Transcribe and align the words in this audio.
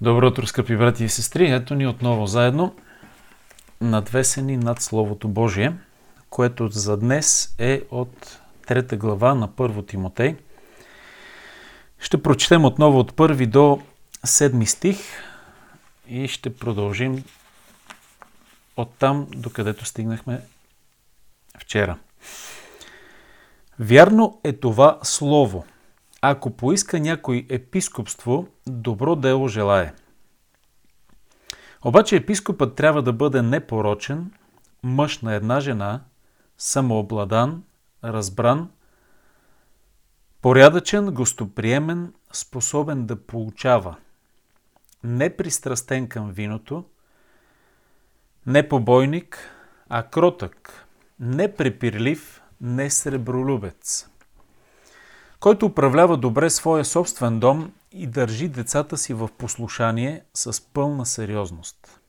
Добро 0.00 0.26
утро, 0.26 0.46
скъпи 0.46 0.76
брати 0.76 1.04
и 1.04 1.08
сестри! 1.08 1.50
Ето 1.50 1.74
ни 1.74 1.86
отново 1.86 2.26
заедно, 2.26 2.74
надвесени 3.80 4.56
над 4.56 4.82
Словото 4.82 5.28
Божие, 5.28 5.72
което 6.30 6.68
за 6.68 6.96
днес 6.96 7.54
е 7.58 7.82
от 7.90 8.40
трета 8.66 8.96
глава 8.96 9.34
на 9.34 9.56
първо 9.56 9.82
Тимотей. 9.82 10.36
Ще 11.98 12.22
прочетем 12.22 12.64
отново 12.64 12.98
от 12.98 13.14
първи 13.14 13.46
до 13.46 13.80
седми 14.24 14.66
стих 14.66 14.98
и 16.08 16.28
ще 16.28 16.56
продължим 16.56 17.24
от 18.76 18.94
там, 18.98 19.26
докъдето 19.36 19.84
стигнахме 19.84 20.40
вчера. 21.58 21.98
Вярно 23.78 24.40
е 24.44 24.52
това 24.52 24.98
слово– 25.02 25.64
ако 26.22 26.50
поиска 26.50 27.00
някой 27.00 27.46
епископство, 27.50 28.48
добро 28.66 29.16
дело 29.16 29.48
желае. 29.48 29.94
Обаче 31.84 32.16
епископът 32.16 32.74
трябва 32.74 33.02
да 33.02 33.12
бъде 33.12 33.42
непорочен, 33.42 34.32
мъж 34.82 35.18
на 35.18 35.34
една 35.34 35.60
жена, 35.60 36.00
самообладан, 36.58 37.62
разбран, 38.04 38.70
порядъчен, 40.42 41.14
гостоприемен, 41.14 42.12
способен 42.32 43.06
да 43.06 43.16
получава, 43.16 43.96
непристрастен 45.04 46.08
към 46.08 46.30
виното, 46.30 46.84
не 48.46 48.68
побойник, 48.68 49.38
а 49.88 50.02
кротък, 50.02 50.86
не 51.20 51.54
препирлив, 51.54 52.42
не 52.60 52.90
сребролюбец 52.90 54.08
който 55.40 55.66
управлява 55.66 56.16
добре 56.16 56.50
своя 56.50 56.84
собствен 56.84 57.40
дом 57.40 57.72
и 57.92 58.06
държи 58.06 58.48
децата 58.48 58.96
си 58.96 59.14
в 59.14 59.28
послушание 59.38 60.22
с 60.34 60.60
пълна 60.72 61.06
сериозност. 61.06 62.00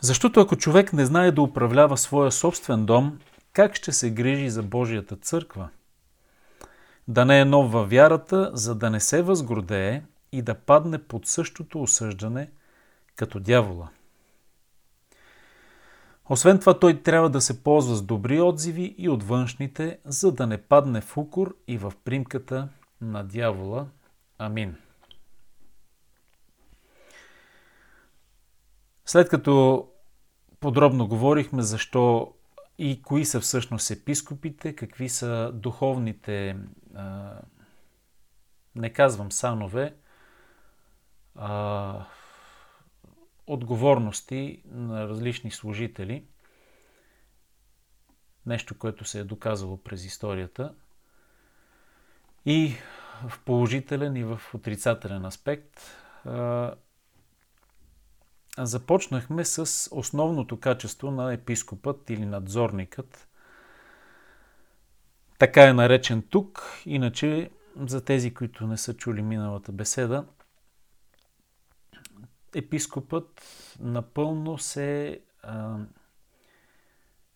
Защото 0.00 0.40
ако 0.40 0.56
човек 0.56 0.92
не 0.92 1.06
знае 1.06 1.32
да 1.32 1.42
управлява 1.42 1.96
своя 1.96 2.32
собствен 2.32 2.86
дом, 2.86 3.18
как 3.52 3.74
ще 3.74 3.92
се 3.92 4.10
грижи 4.10 4.50
за 4.50 4.62
Божията 4.62 5.16
църква? 5.16 5.68
Да 7.08 7.24
не 7.24 7.40
е 7.40 7.44
нов 7.44 7.72
във 7.72 7.90
вярата, 7.90 8.50
за 8.54 8.74
да 8.74 8.90
не 8.90 9.00
се 9.00 9.22
възгордее 9.22 10.02
и 10.32 10.42
да 10.42 10.54
падне 10.54 10.98
под 10.98 11.26
същото 11.26 11.82
осъждане 11.82 12.50
като 13.16 13.40
дявола. 13.40 13.88
Освен 16.32 16.60
това, 16.60 16.78
той 16.78 17.02
трябва 17.02 17.30
да 17.30 17.40
се 17.40 17.62
ползва 17.62 17.96
с 17.96 18.02
добри 18.02 18.40
отзиви 18.40 18.94
и 18.98 19.08
от 19.08 19.22
външните, 19.22 19.98
за 20.04 20.32
да 20.32 20.46
не 20.46 20.62
падне 20.62 21.00
в 21.00 21.16
укор 21.16 21.56
и 21.68 21.78
в 21.78 21.92
примката 22.04 22.68
на 23.00 23.24
дявола. 23.24 23.86
Амин. 24.38 24.76
След 29.06 29.28
като 29.28 29.86
подробно 30.60 31.08
говорихме 31.08 31.62
защо 31.62 32.34
и 32.78 33.02
кои 33.02 33.24
са 33.24 33.40
всъщност 33.40 33.90
епископите, 33.90 34.76
какви 34.76 35.08
са 35.08 35.50
духовните, 35.54 36.56
не 38.74 38.92
казвам 38.92 39.32
санове, 39.32 39.94
отговорности 43.52 44.62
на 44.66 45.08
различни 45.08 45.50
служители. 45.50 46.24
Нещо, 48.46 48.78
което 48.78 49.04
се 49.04 49.20
е 49.20 49.24
доказало 49.24 49.76
през 49.76 50.04
историята. 50.04 50.74
И 52.46 52.74
в 53.28 53.40
положителен 53.44 54.16
и 54.16 54.24
в 54.24 54.40
отрицателен 54.54 55.24
аспект. 55.24 55.80
Започнахме 58.58 59.44
с 59.44 59.88
основното 59.92 60.60
качество 60.60 61.10
на 61.10 61.32
епископът 61.32 62.10
или 62.10 62.26
надзорникът. 62.26 63.28
Така 65.38 65.68
е 65.68 65.72
наречен 65.72 66.22
тук, 66.30 66.62
иначе 66.86 67.50
за 67.76 68.04
тези, 68.04 68.34
които 68.34 68.66
не 68.66 68.76
са 68.76 68.96
чули 68.96 69.22
миналата 69.22 69.72
беседа, 69.72 70.24
епископът 72.54 73.42
напълно 73.80 74.58
се 74.58 75.20
а, 75.42 75.78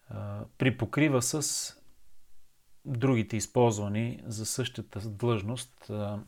а, 0.08 0.44
припокрива 0.58 1.22
с 1.22 1.72
другите 2.84 3.36
използвани 3.36 4.22
за 4.26 4.46
същата 4.46 5.00
длъжност 5.00 5.90
а, 5.90 6.18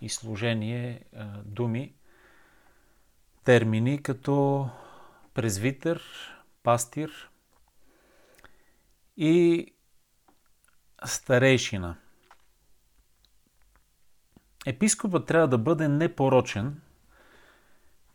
и 0.00 0.08
служение 0.08 1.04
а, 1.16 1.42
думи, 1.44 1.94
термини 3.44 4.02
като 4.02 4.68
презвитър, 5.34 6.02
пастир 6.62 7.30
и 9.16 9.66
старейшина. 11.04 11.96
Епископът 14.66 15.26
трябва 15.26 15.48
да 15.48 15.58
бъде 15.58 15.88
непорочен, 15.88 16.80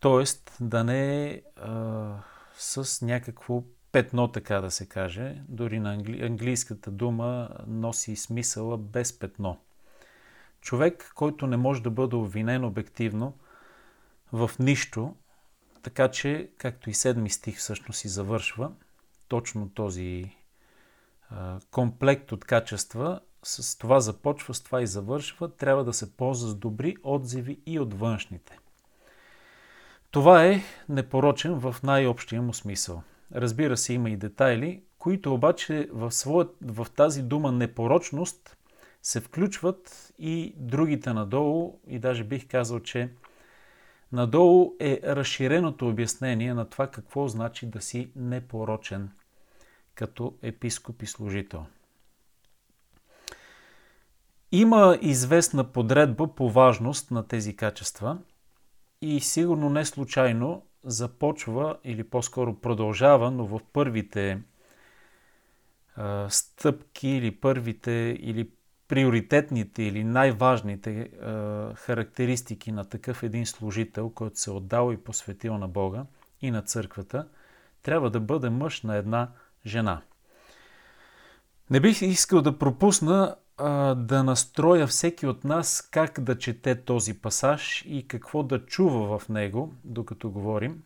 Тоест 0.06 0.58
да 0.60 0.84
не 0.84 1.26
е 1.26 1.42
с 2.58 3.06
някакво 3.06 3.64
петно, 3.92 4.28
така 4.28 4.62
да 4.62 4.72
се 4.72 4.86
каже. 4.86 5.42
Дори 5.50 5.80
на 5.80 5.94
англи... 5.94 6.26
английската 6.26 6.92
дума 6.92 7.50
носи 7.68 8.16
смисъла 8.16 8.78
без 8.78 9.20
петно. 9.20 9.58
Човек, 10.62 11.12
който 11.16 11.48
не 11.48 11.58
може 11.58 11.84
да 11.84 11.90
бъде 11.90 12.16
обвинен 12.16 12.66
обективно 12.66 13.38
в 14.34 14.52
нищо, 14.60 15.16
така 15.84 16.12
че, 16.12 16.52
както 16.58 16.90
и 16.90 16.94
седми 16.94 17.30
стих 17.30 17.58
всъщност 17.58 18.06
и 18.06 18.08
завършва, 18.08 18.72
точно 19.28 19.70
този 19.70 20.36
а, 21.30 21.60
комплект 21.72 22.32
от 22.32 22.46
качества, 22.46 23.20
с 23.44 23.78
това 23.78 24.00
започва, 24.00 24.54
с 24.54 24.62
това 24.62 24.82
и 24.82 24.88
завършва, 24.88 25.56
трябва 25.56 25.84
да 25.84 25.94
се 25.94 26.18
ползва 26.18 26.50
с 26.50 26.56
добри 26.56 26.96
отзиви 27.04 27.60
и 27.66 27.80
от 27.80 27.94
външните. 27.94 28.60
Това 30.16 30.46
е 30.46 30.62
непорочен 30.90 31.60
в 31.60 31.76
най-общия 31.84 32.42
му 32.42 32.54
смисъл. 32.54 33.04
Разбира 33.36 33.78
се, 33.78 33.94
има 33.94 34.10
и 34.10 34.18
детайли, 34.18 34.84
които 34.98 35.34
обаче 35.34 35.90
в, 35.92 36.12
своя, 36.12 36.48
в 36.62 36.88
тази 36.96 37.22
дума 37.22 37.52
непорочност 37.52 38.58
се 39.02 39.20
включват 39.20 40.14
и 40.20 40.54
другите 40.58 41.14
надолу, 41.14 41.80
и 41.88 42.00
даже 42.00 42.24
бих 42.24 42.48
казал, 42.48 42.80
че 42.80 43.10
надолу 44.12 44.74
е 44.80 45.00
разширеното 45.04 45.90
обяснение 45.90 46.54
на 46.54 46.70
това 46.70 46.88
какво 46.88 47.28
значи 47.28 47.66
да 47.66 47.82
си 47.82 48.12
непорочен 48.16 49.12
като 49.96 50.34
епископ 50.42 51.02
и 51.02 51.06
служител. 51.06 51.66
Има 54.52 54.98
известна 55.02 55.64
подредба 55.64 56.36
по 56.36 56.50
важност 56.50 57.12
на 57.12 57.28
тези 57.28 57.56
качества– 57.56 58.18
и 59.06 59.20
сигурно 59.20 59.70
не 59.70 59.86
случайно 59.86 60.66
започва 60.84 61.78
или 61.84 62.04
по-скоро 62.04 62.56
продължава, 62.56 63.32
но 63.32 63.46
в 63.46 63.60
първите 63.74 64.42
а, 65.96 66.30
стъпки 66.30 67.08
или 67.08 67.32
първите 67.32 68.18
или 68.20 68.50
приоритетните 68.88 69.84
или 69.84 70.04
най-важните 70.04 71.00
а, 71.00 71.74
характеристики 71.76 72.72
на 72.72 72.86
такъв 72.86 73.24
един 73.24 73.46
служител, 73.46 74.10
който 74.10 74.40
се 74.40 74.50
е 74.50 74.54
отдал 74.54 74.92
и 74.94 74.98
посветил 74.98 75.58
на 75.58 75.68
Бога 75.68 76.06
и 76.42 76.52
на 76.52 76.62
църквата, 76.62 77.28
трябва 77.84 78.10
да 78.10 78.20
бъде 78.20 78.50
мъж 78.50 78.82
на 78.82 78.96
една 78.96 79.32
жена. 79.66 80.02
Не 81.70 81.80
бих 81.80 82.02
искал 82.02 82.42
да 82.42 82.58
пропусна 82.58 83.36
а, 83.58 83.96
да 83.96 84.24
настроя 84.24 84.88
всеки 84.88 85.28
от 85.28 85.44
нас 85.44 85.90
как 85.92 86.20
да 86.20 86.38
чете 86.38 86.84
този 86.84 87.22
пасаж 87.22 87.84
и 87.88 88.08
какво 88.08 88.44
да 88.44 88.66
чува 88.66 89.20
в 89.20 89.30
него, 89.30 89.74
докато 89.84 90.32
говорим. 90.32 90.84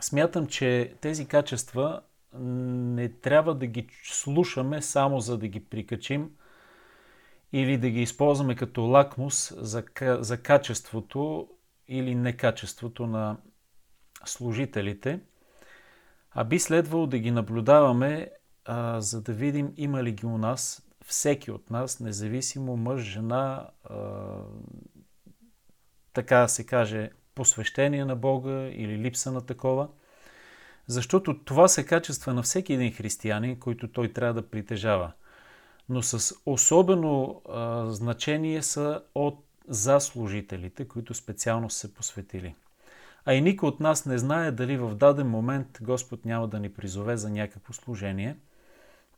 Смятам, 0.00 0.46
че 0.46 0.94
тези 1.00 1.26
качества 1.26 2.00
не 2.38 3.08
трябва 3.08 3.54
да 3.54 3.66
ги 3.66 3.88
слушаме 4.04 4.82
само 4.82 5.20
за 5.20 5.38
да 5.38 5.48
ги 5.48 5.64
прикачим 5.64 6.30
или 7.52 7.78
да 7.78 7.90
ги 7.90 8.02
използваме 8.02 8.56
като 8.56 8.82
лакмус 8.82 9.54
за, 9.56 9.84
за 10.00 10.42
качеството 10.42 11.48
или 11.88 12.14
некачеството 12.14 13.06
на 13.06 13.36
служителите, 14.24 15.20
а 16.30 16.44
би 16.44 16.58
следвало 16.58 17.06
да 17.06 17.18
ги 17.18 17.30
наблюдаваме, 17.30 18.30
а, 18.64 19.00
за 19.00 19.22
да 19.22 19.32
видим 19.32 19.72
има 19.76 20.02
ли 20.02 20.12
ги 20.12 20.26
у 20.26 20.38
нас 20.38 20.85
всеки 21.06 21.50
от 21.50 21.70
нас, 21.70 22.00
независимо 22.00 22.76
мъж, 22.76 23.02
жена, 23.02 23.70
така 26.12 26.48
се 26.48 26.66
каже, 26.66 27.10
посвещение 27.34 28.04
на 28.04 28.16
Бога 28.16 28.68
или 28.72 28.98
липса 28.98 29.32
на 29.32 29.46
такова. 29.46 29.88
Защото 30.86 31.44
това 31.44 31.68
са 31.68 31.84
качества 31.84 32.34
на 32.34 32.42
всеки 32.42 32.72
един 32.72 32.92
християнин, 32.92 33.60
които 33.60 33.92
той 33.92 34.12
трябва 34.12 34.34
да 34.34 34.50
притежава. 34.50 35.12
Но 35.88 36.02
с 36.02 36.34
особено 36.46 37.42
а, 37.48 37.86
значение 37.90 38.62
са 38.62 39.02
от 39.14 39.44
за 39.68 40.00
служителите, 40.00 40.88
които 40.88 41.14
специално 41.14 41.70
са 41.70 41.94
посветили. 41.94 42.54
А 43.24 43.34
и 43.34 43.40
никой 43.40 43.68
от 43.68 43.80
нас 43.80 44.06
не 44.06 44.18
знае 44.18 44.52
дали 44.52 44.76
в 44.76 44.94
даден 44.94 45.28
момент 45.28 45.78
Господ 45.82 46.24
няма 46.24 46.48
да 46.48 46.60
ни 46.60 46.72
призове 46.72 47.16
за 47.16 47.30
някакво 47.30 47.72
служение. 47.72 48.36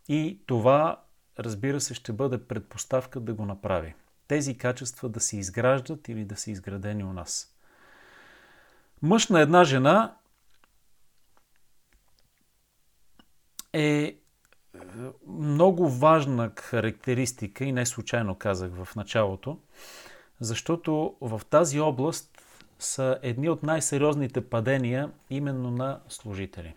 И 0.08 0.40
това, 0.46 1.02
разбира 1.38 1.80
се, 1.80 1.94
ще 1.94 2.12
бъде 2.12 2.44
предпоставка 2.44 3.20
да 3.20 3.34
го 3.34 3.44
направи. 3.44 3.94
Тези 4.28 4.58
качества 4.58 5.08
да 5.08 5.20
се 5.20 5.36
изграждат 5.36 6.08
или 6.08 6.24
да 6.24 6.36
са 6.36 6.50
изградени 6.50 7.04
у 7.04 7.12
нас. 7.12 7.54
Мъж 9.02 9.28
на 9.28 9.40
една 9.40 9.64
жена 9.64 10.16
е 13.72 14.16
много 15.26 15.88
важна 15.88 16.52
характеристика 16.56 17.64
и 17.64 17.72
не 17.72 17.86
случайно 17.86 18.34
казах 18.34 18.70
в 18.72 18.96
началото, 18.96 19.58
защото 20.40 21.16
в 21.20 21.40
тази 21.50 21.80
област 21.80 22.42
са 22.78 23.18
едни 23.22 23.48
от 23.48 23.62
най-сериозните 23.62 24.48
падения 24.48 25.12
именно 25.30 25.70
на 25.70 26.00
служители. 26.08 26.74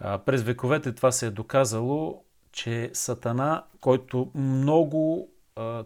През 0.00 0.42
вековете 0.42 0.94
това 0.94 1.12
се 1.12 1.26
е 1.26 1.30
доказало, 1.30 2.24
че 2.52 2.90
Сатана, 2.92 3.64
който 3.80 4.30
много 4.34 5.30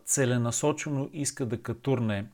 целенасочено 0.04 1.10
иска 1.12 1.46
да 1.46 1.62
катурне 1.62 2.26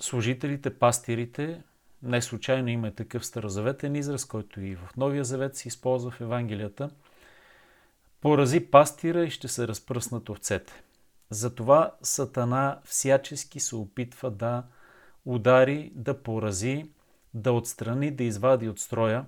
служителите, 0.00 0.78
пастирите, 0.78 1.62
не 2.02 2.22
случайно 2.22 2.68
има 2.68 2.90
такъв 2.90 3.26
старозаветен 3.26 3.96
израз, 3.96 4.24
който 4.24 4.60
и 4.60 4.76
в 4.76 4.88
Новия 4.96 5.24
Завет 5.24 5.56
се 5.56 5.68
използва 5.68 6.10
в 6.10 6.20
Евангелията. 6.20 6.90
Порази 8.20 8.60
пастира 8.60 9.24
и 9.24 9.30
ще 9.30 9.48
се 9.48 9.68
разпръснат 9.68 10.28
овцете. 10.28 10.82
Затова 11.30 11.94
Сатана 12.02 12.80
всячески 12.84 13.60
се 13.60 13.76
опитва 13.76 14.30
да 14.30 14.64
удари, 15.24 15.92
да 15.94 16.22
порази, 16.22 16.90
да 17.34 17.52
отстрани, 17.52 18.10
да 18.10 18.24
извади 18.24 18.68
от 18.68 18.80
строя 18.80 19.24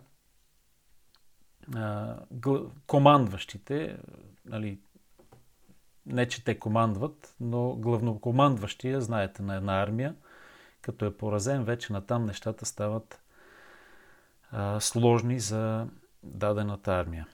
командващите, 2.87 3.99
нали, 4.45 4.79
не 6.07 6.29
че 6.29 6.45
те 6.45 6.59
командват, 6.59 7.35
но 7.41 7.75
главнокомандващия, 7.75 9.01
знаете, 9.01 9.43
на 9.43 9.57
една 9.57 9.83
армия, 9.83 10.15
като 10.81 11.05
е 11.05 11.17
поразен, 11.17 11.65
вече 11.65 11.93
натам 11.93 12.25
нещата 12.25 12.67
стават 12.67 13.23
а, 14.51 14.81
сложни 14.81 15.41
за 15.41 15.87
дадената 16.23 16.93
армия. 16.93 17.27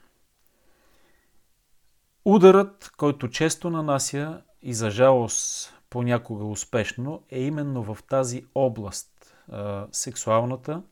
Ударът, 2.24 2.92
който 2.96 3.28
често 3.28 3.70
нанася 3.70 4.42
и 4.62 4.74
за 4.74 4.90
жалост 4.90 5.74
понякога 5.90 6.44
успешно, 6.44 7.22
е 7.28 7.40
именно 7.40 7.94
в 7.94 7.98
тази 8.08 8.46
област, 8.54 9.36
а, 9.52 9.86
сексуалната 9.92 10.82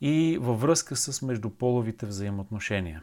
и 0.00 0.38
във 0.40 0.60
връзка 0.60 0.96
с 0.96 1.22
междуполовите 1.22 2.06
взаимоотношения. 2.06 3.02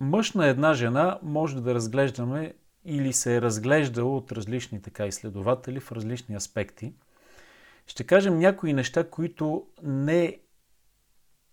Мъж 0.00 0.32
на 0.32 0.46
една 0.46 0.74
жена 0.74 1.18
може 1.22 1.60
да 1.60 1.74
разглеждаме 1.74 2.54
или 2.84 3.12
се 3.12 3.36
е 3.36 3.42
разглеждал 3.42 4.16
от 4.16 4.32
различни 4.32 4.82
така 4.82 5.06
изследователи 5.06 5.80
в 5.80 5.92
различни 5.92 6.34
аспекти– 6.34 6.94
ще 7.90 8.04
кажем 8.04 8.38
някои 8.38 8.72
неща, 8.72 9.10
които 9.10 9.66
не 9.82 10.40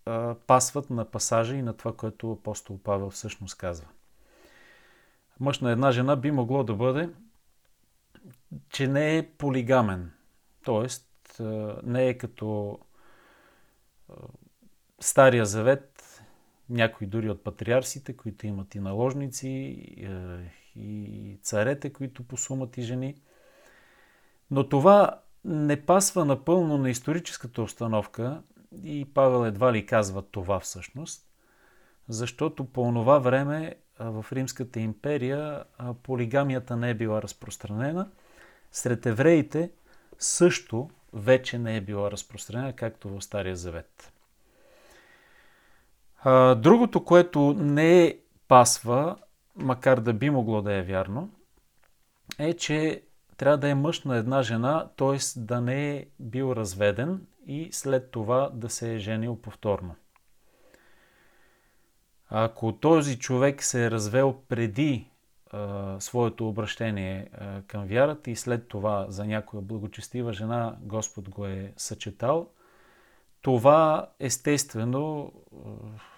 а, 0.05 0.35
пасват 0.47 0.89
на 0.89 1.05
пасажа 1.05 1.55
и 1.55 1.61
на 1.61 1.73
това, 1.73 1.95
което 1.95 2.31
апостол 2.31 2.79
Павел 2.83 3.09
всъщност 3.09 3.57
казва. 3.57 3.87
Мъж 5.39 5.59
на 5.59 5.71
една 5.71 5.91
жена 5.91 6.15
би 6.15 6.31
могло 6.31 6.63
да 6.63 6.73
бъде, 6.73 7.09
че 8.69 8.87
не 8.87 9.17
е 9.17 9.27
полигамен. 9.27 10.11
Тоест, 10.63 11.41
не 11.83 12.07
е 12.07 12.17
като 12.17 12.79
Стария 14.99 15.45
завет, 15.45 16.21
някои 16.69 17.07
дори 17.07 17.29
от 17.29 17.43
патриарсите, 17.43 18.17
които 18.17 18.47
имат 18.47 18.75
и 18.75 18.79
наложници, 18.79 19.47
и 20.75 21.39
царете, 21.41 21.93
които 21.93 22.23
посумат 22.23 22.77
и 22.77 22.81
жени. 22.81 23.15
Но 24.51 24.69
това 24.69 25.21
не 25.45 25.85
пасва 25.85 26.25
напълно 26.25 26.77
на 26.77 26.89
историческата 26.89 27.61
установка 27.61 28.41
и 28.83 29.05
Павел 29.13 29.47
едва 29.47 29.73
ли 29.73 29.85
казва 29.85 30.21
това 30.21 30.59
всъщност, 30.59 31.27
защото 32.09 32.65
по 32.65 32.91
това 32.93 33.19
време 33.19 33.75
в 33.99 34.25
Римската 34.31 34.79
империя 34.79 35.63
полигамията 36.03 36.77
не 36.77 36.89
е 36.89 36.93
била 36.93 37.21
разпространена. 37.21 38.09
Сред 38.71 39.05
евреите 39.05 39.71
също 40.19 40.89
вече 41.13 41.59
не 41.59 41.77
е 41.77 41.81
била 41.81 42.11
разпространена, 42.11 42.73
както 42.73 43.09
в 43.09 43.21
Стария 43.21 43.55
Завет. 43.55 44.13
Другото, 46.55 47.03
което 47.05 47.53
не 47.53 48.03
е 48.03 48.17
пасва, 48.47 49.15
макар 49.55 49.99
да 49.99 50.13
би 50.13 50.29
могло 50.29 50.61
да 50.61 50.73
е 50.73 50.81
вярно, 50.81 51.29
е, 52.39 52.53
че 52.53 53.03
трябва 53.37 53.57
да 53.57 53.69
е 53.69 53.75
мъж 53.75 54.03
на 54.03 54.17
една 54.17 54.43
жена, 54.43 54.89
т.е. 54.97 55.17
да 55.39 55.61
не 55.61 55.95
е 55.95 56.05
бил 56.19 56.53
разведен 56.55 57.27
и 57.47 57.69
след 57.71 58.11
това 58.11 58.49
да 58.53 58.69
се 58.69 58.95
е 58.95 58.99
женил 58.99 59.35
повторно. 59.41 59.95
Ако 62.29 62.73
този 62.73 63.19
човек 63.19 63.63
се 63.63 63.85
е 63.85 63.91
развел 63.91 64.35
преди 64.49 65.09
а, 65.51 65.95
своето 65.99 66.49
обращение 66.49 67.29
а, 67.33 67.61
към 67.61 67.85
вярата 67.85 68.31
и 68.31 68.35
след 68.35 68.67
това 68.67 69.05
за 69.09 69.25
някоя 69.25 69.61
благочестива 69.61 70.33
жена 70.33 70.75
Господ 70.81 71.29
го 71.29 71.45
е 71.45 71.73
съчетал, 71.77 72.49
това 73.47 74.11
естествено 74.19 75.33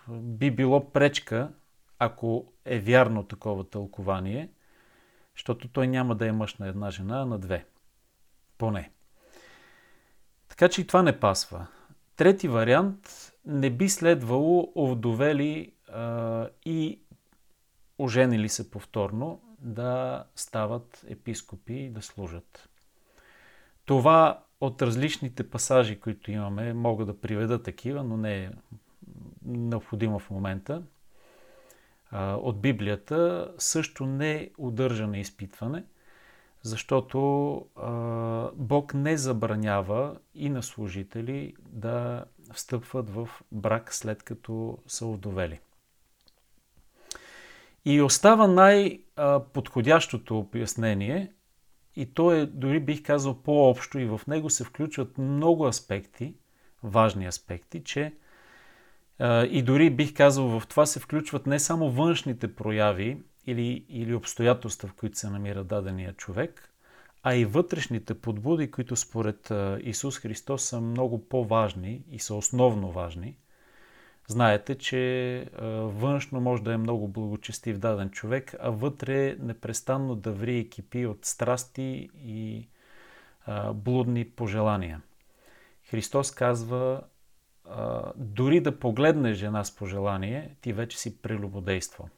би 0.10 0.52
било 0.52 0.92
пречка, 0.92 1.52
ако 2.00 2.54
е 2.66 2.80
вярно 2.80 3.24
такова 3.24 3.70
тълкование– 3.70 4.50
защото 5.40 5.68
той 5.68 5.88
няма 5.88 6.16
да 6.16 6.28
е 6.28 6.32
мъж 6.32 6.56
на 6.56 6.68
една 6.68 6.92
жена, 6.92 7.22
а 7.22 7.26
на 7.26 7.40
две. 7.40 7.66
Поне. 8.58 8.92
Така 10.48 10.70
че 10.70 10.82
и 10.82 10.88
това 10.88 11.02
не 11.02 11.20
пасва. 11.20 11.68
Трети 12.16 12.48
вариант 12.48 13.34
не 13.46 13.70
би 13.70 13.90
следвало 13.90 14.72
овдовели 14.76 15.74
а, 15.88 16.50
и 16.66 17.02
оженили 17.98 18.50
се 18.50 18.72
повторно 18.72 19.42
да 19.60 20.24
стават 20.36 21.06
епископи 21.08 21.74
и 21.74 21.90
да 21.90 22.02
служат. 22.02 22.70
Това 23.86 24.44
от 24.62 24.82
различните 24.82 25.50
пасажи, 25.50 26.00
които 26.00 26.32
имаме, 26.32 26.74
мога 26.74 27.06
да 27.06 27.20
приведа 27.20 27.64
такива, 27.64 28.04
но 28.04 28.18
не 28.18 28.44
е 28.44 28.52
необходимо 29.46 30.20
в 30.20 30.30
момента 30.30 30.84
от 32.14 32.62
Библията 32.62 33.52
също 33.58 34.06
не 34.06 34.50
удържа 34.58 35.08
на 35.08 35.20
изпитване, 35.20 35.84
защото 36.62 37.20
Бог 38.56 38.94
не 38.94 39.18
забранява 39.18 40.18
и 40.36 40.50
на 40.50 40.64
служители 40.64 41.56
да 41.70 42.26
встъпват 42.54 43.10
в 43.10 43.30
брак 43.52 43.94
след 43.94 44.24
като 44.24 44.78
са 44.88 45.06
удовели. 45.06 45.60
И 47.86 48.02
остава 48.02 48.48
най-подходящото 48.48 50.40
обяснение, 50.40 51.34
и 52.00 52.14
то 52.14 52.32
е, 52.32 52.46
дори 52.46 52.80
бих 52.80 53.04
казал, 53.04 53.42
по-общо, 53.44 54.00
и 54.00 54.06
в 54.06 54.22
него 54.28 54.50
се 54.50 54.64
включват 54.64 55.18
много 55.18 55.66
аспекти, 55.66 56.34
важни 56.84 57.26
аспекти, 57.26 57.84
че 57.84 58.14
и 59.50 59.62
дори 59.66 59.90
бих 59.90 60.14
казал, 60.14 60.60
в 60.60 60.68
това 60.68 60.86
се 60.86 61.00
включват 61.00 61.48
не 61.48 61.60
само 61.60 61.92
външните 61.92 62.56
прояви 62.56 63.22
или, 63.46 63.86
или 63.90 64.16
обстоятелства, 64.16 64.90
в 64.90 64.94
които 64.94 65.18
се 65.18 65.30
намира 65.30 65.64
дадения 65.64 66.14
човек, 66.14 66.74
а 67.24 67.36
и 67.36 67.46
вътрешните 67.46 68.14
подбуди, 68.14 68.72
които 68.72 68.96
според 68.96 69.52
Исус 69.82 70.20
Христос 70.20 70.64
са 70.64 70.82
много 70.82 71.30
по-важни 71.30 72.04
и 72.12 72.20
са 72.20 72.36
основно 72.36 72.92
важни. 72.92 73.38
Знаете, 74.32 74.76
че 74.76 75.46
външно 75.84 76.42
може 76.42 76.64
да 76.64 76.74
е 76.74 76.78
много 76.78 77.08
благочестив 77.08 77.78
даден 77.78 78.10
човек, 78.10 78.56
а 78.60 78.70
вътре 78.70 79.36
непрестанно 79.40 80.16
да 80.16 80.32
ври 80.32 80.70
и 80.94 81.06
от 81.06 81.26
страсти 81.26 82.10
и 82.26 82.68
блудни 83.74 84.26
пожелания. 84.26 85.02
Христос 85.90 86.32
казва, 86.32 87.02
дори 88.16 88.60
да 88.60 88.80
погледнеш 88.80 89.38
жена 89.38 89.64
с 89.64 89.76
пожелание, 89.76 90.56
ти 90.62 90.74
вече 90.74 91.00
си 91.00 91.22
прелюбодействал. 91.22 92.10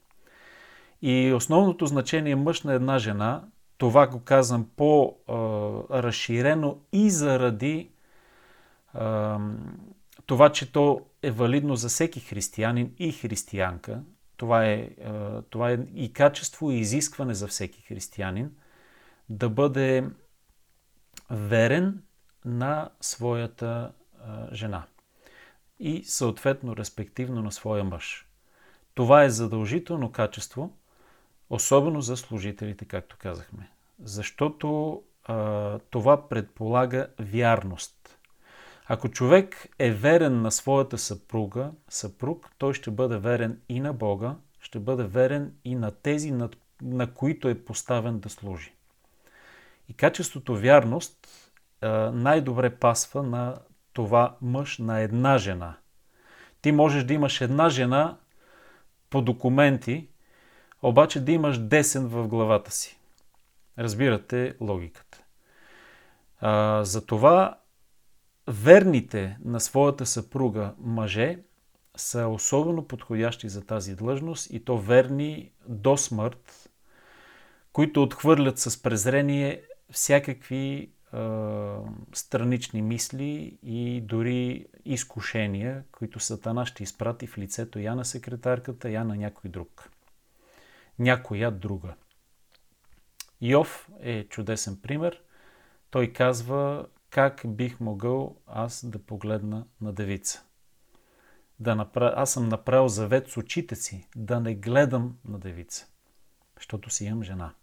И 1.02 1.34
основното 1.34 1.86
значение 1.86 2.36
мъж 2.36 2.64
на 2.64 2.74
една 2.74 3.00
жена, 3.00 3.44
това 3.78 4.08
го 4.08 4.24
казвам 4.24 4.70
по-разширено 4.78 6.78
и 6.94 7.10
заради 7.10 7.90
това, 10.26 10.52
че 10.54 10.72
то 10.72 11.02
е 11.24 11.32
валидно 11.32 11.76
за 11.76 11.90
всеки 11.90 12.20
християнин 12.20 12.96
и 13.00 13.12
християнка. 13.12 14.02
Това 14.38 14.66
е, 14.66 14.90
а, 15.06 15.42
това 15.42 15.72
е 15.72 15.80
и 15.96 16.14
качество 16.14 16.72
и 16.72 16.80
изискване 16.80 17.34
за 17.34 17.48
всеки 17.48 17.82
християнин 17.82 18.52
да 19.30 19.50
бъде 19.50 20.10
верен 21.30 22.04
на 22.46 22.90
своята 23.02 23.92
а, 24.20 24.56
жена 24.56 24.84
и 25.80 26.04
съответно 26.04 26.78
респективно 26.78 27.42
на 27.42 27.52
своя 27.52 27.84
мъж. 27.84 28.28
Това 28.94 29.24
е 29.24 29.30
задължително 29.30 30.12
качество, 30.12 30.78
особено 31.50 32.02
за 32.02 32.18
служителите, 32.18 32.86
както 32.86 33.18
казахме. 33.20 33.70
Защото 34.04 35.02
а, 35.24 35.80
това 35.80 36.30
предполага 36.30 37.08
вярност. 37.20 38.01
Ако 38.94 39.10
човек 39.10 39.68
е 39.80 39.92
верен 39.92 40.42
на 40.42 40.52
своята 40.52 40.98
съпруга, 40.98 41.72
съпруг, 41.90 42.50
той 42.58 42.74
ще 42.74 42.92
бъде 42.92 43.18
верен 43.18 43.62
и 43.70 43.80
на 43.80 43.94
Бога, 43.94 44.36
ще 44.62 44.80
бъде 44.80 45.04
верен 45.04 45.54
и 45.66 45.76
на 45.76 45.92
тези, 45.92 46.32
на, 46.32 46.50
на 46.82 47.14
които 47.14 47.50
е 47.50 47.66
поставен 47.66 48.20
да 48.20 48.30
служи. 48.30 48.74
И 49.90 49.94
качеството 49.94 50.56
вярност 50.56 51.28
най-добре 52.14 52.70
пасва 52.70 53.24
на 53.24 53.56
това 53.94 54.36
мъж 54.42 54.78
на 54.78 55.00
една 55.00 55.38
жена. 55.38 55.76
Ти 56.62 56.72
можеш 56.72 57.04
да 57.04 57.14
имаш 57.14 57.42
една 57.42 57.70
жена 57.70 58.18
по 59.10 59.22
документи, 59.22 60.08
обаче 60.82 61.26
да 61.26 61.32
имаш 61.32 61.58
десен 61.58 62.08
в 62.08 62.28
главата 62.28 62.72
си. 62.72 63.00
Разбирате 63.80 64.56
логиката. 64.62 65.24
А, 66.40 66.84
затова 66.84 67.61
верните 68.52 69.38
на 69.46 69.60
своята 69.60 70.06
съпруга 70.06 70.74
мъже 70.80 71.40
са 71.96 72.28
особено 72.28 72.88
подходящи 72.88 73.50
за 73.50 73.66
тази 73.66 73.96
длъжност 73.96 74.50
и 74.50 74.66
то 74.66 74.78
верни 74.78 75.52
до 75.68 75.98
смърт, 75.98 76.70
които 77.74 78.04
отхвърлят 78.04 78.60
с 78.60 78.84
презрение 78.84 79.64
всякакви 79.92 80.92
странични 82.14 82.82
мисли 82.82 83.58
и 83.64 84.02
дори 84.02 84.66
изкушения, 84.86 85.84
които 85.92 86.20
Сатана 86.20 86.66
ще 86.66 86.84
изпрати 86.84 87.28
в 87.28 87.38
лицето 87.38 87.80
я 87.80 87.96
на 87.96 88.06
секретарката, 88.06 88.90
я 88.90 89.04
на 89.04 89.16
някой 89.16 89.50
друг. 89.50 89.92
Някоя 91.00 91.52
друга. 91.52 91.94
Йов 93.42 93.90
е 94.00 94.24
чудесен 94.24 94.80
пример. 94.82 95.22
Той 95.92 96.14
казва 96.14 96.86
как 97.12 97.42
бих 97.46 97.80
могъл 97.80 98.36
аз 98.48 98.86
да 98.86 99.00
погледна 99.00 99.66
на 99.82 99.94
девица. 99.94 100.44
Да 101.60 101.76
направя, 101.76 102.14
аз 102.16 102.34
съм 102.34 102.50
направил 102.50 102.88
завет 102.88 103.30
с 103.30 103.38
очите 103.38 103.76
си, 103.76 104.08
да 104.16 104.40
не 104.40 104.56
гледам 104.56 105.18
на 105.26 105.40
девица, 105.40 105.88
защото 106.58 106.90
си 106.90 107.06
имам 107.06 107.24
жена. 107.24 107.54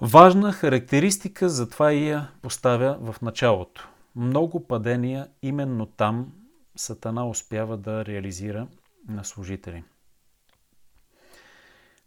Важна 0.00 0.52
характеристика, 0.52 1.48
затова 1.48 1.92
и 1.92 2.08
я 2.08 2.30
поставя 2.42 3.12
в 3.12 3.22
началото. 3.22 3.88
Много 4.16 4.66
падения 4.66 5.28
именно 5.42 5.86
там 5.86 6.32
Сатана 6.76 7.28
успява 7.28 7.76
да 7.76 8.04
реализира 8.04 8.66
на 9.08 9.24
служители. 9.24 9.84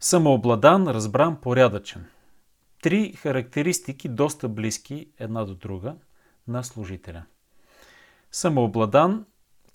Самообладан, 0.00 0.88
разбран, 0.88 1.36
порядъчен. 1.40 2.06
Три 2.82 3.12
характеристики, 3.12 4.08
доста 4.08 4.48
близки 4.48 5.10
една 5.18 5.44
до 5.44 5.54
друга 5.54 5.96
на 6.48 6.64
служителя. 6.64 7.24
Самообладан, 8.30 9.26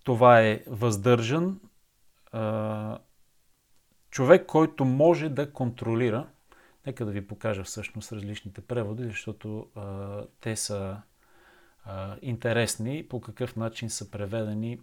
това 0.03 0.41
е 0.41 0.63
въздържан, 0.67 1.59
човек, 4.09 4.45
който 4.45 4.85
може 4.85 5.29
да 5.29 5.53
контролира 5.53 6.27
Нека 6.85 7.05
да 7.05 7.11
ви 7.11 7.27
покажа 7.27 7.63
всъщност 7.63 8.11
различните 8.11 8.61
преводи, 8.61 9.03
защото 9.03 9.67
те 10.39 10.55
са 10.55 11.01
интересни 12.21 13.07
по 13.09 13.21
какъв 13.21 13.55
начин 13.55 13.89
са 13.89 14.11
преведени 14.11 14.79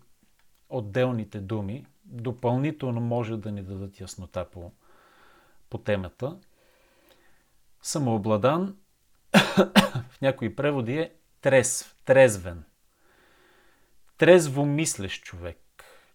отделните 0.69 1.41
думи. 1.41 1.87
Допълнително 2.05 3.01
може 3.01 3.37
да 3.37 3.53
ни 3.53 3.63
дадат 3.63 4.01
яснота 4.01 4.45
по, 4.45 4.73
по 5.71 5.79
темата. 5.79 6.39
Самообладан 7.88 8.76
в 10.11 10.21
някои 10.23 10.57
преводи 10.57 10.99
е 10.99 11.12
трезв, 11.40 11.97
трезвен. 12.04 12.64
Трезво 14.18 14.66
мислещ 14.66 15.25
човек. 15.25 15.59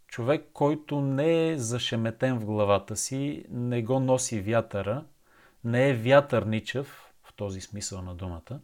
Човек, 0.08 0.50
който 0.53 1.01
не 1.01 1.50
е 1.50 1.58
зашеметен 1.58 2.39
в 2.39 2.46
главата 2.46 2.96
си, 2.96 3.46
не 3.50 3.82
го 3.82 4.00
носи 4.00 4.42
вятъра– 4.42 5.06
не 5.63 5.89
е 5.89 5.94
вятърничев 5.94 7.13
в 7.24 7.34
този 7.34 7.62
смисъл 7.62 8.01
на 8.01 8.15
думата. 8.15 8.60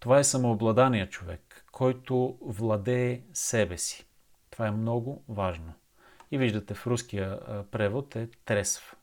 Това 0.00 0.18
е 0.18 0.24
самообладания 0.24 1.08
човек, 1.08 1.64
който 1.72 2.38
владее 2.42 3.22
себе 3.32 3.78
си. 3.78 4.06
Това 4.50 4.66
е 4.66 4.70
много 4.70 5.24
важно. 5.28 5.72
И 6.30 6.38
виждате 6.38 6.74
в 6.74 6.86
руския 6.86 7.40
превод 7.70 8.16
е 8.16 8.28
трезв. 8.44 8.96